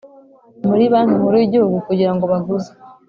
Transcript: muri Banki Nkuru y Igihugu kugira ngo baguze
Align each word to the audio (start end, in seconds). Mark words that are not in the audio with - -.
muri 0.67 0.83
Banki 0.91 1.15
Nkuru 1.19 1.35
y 1.39 1.45
Igihugu 1.47 1.77
kugira 1.87 2.11
ngo 2.15 2.23
baguze 2.31 2.71